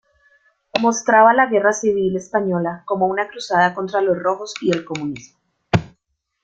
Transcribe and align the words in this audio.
Mostraba 0.81 1.31
la 1.31 1.45
Guerra 1.45 1.73
Civil 1.73 2.15
española 2.17 2.81
como 2.87 3.05
una 3.05 3.27
cruzada 3.27 3.75
contra 3.75 4.01
los 4.01 4.17
rojos 4.17 4.51
y 4.59 4.71
el 4.71 4.83
comunismo. 4.83 5.37